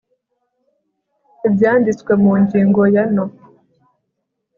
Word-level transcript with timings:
ibyanditswe 1.47 2.11
mu 2.23 2.31
ngingo 2.41 2.81
ya 2.95 3.03
no 3.15 3.25